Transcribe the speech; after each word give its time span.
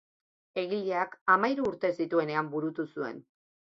Egileak 0.61 1.13
hamahiru 1.33 1.67
urte 1.73 1.93
zituenean 2.01 2.51
burutu 2.55 2.87
zuen. 2.97 3.25